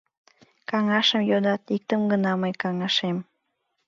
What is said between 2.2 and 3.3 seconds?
мый каҥашем...